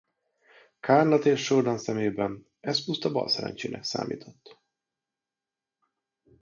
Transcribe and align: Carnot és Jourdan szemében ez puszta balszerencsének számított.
Carnot 0.81 1.25
és 1.25 1.49
Jourdan 1.49 1.77
szemében 1.77 2.45
ez 2.59 2.85
puszta 2.85 3.11
balszerencsének 3.11 3.83
számított. 3.83 4.57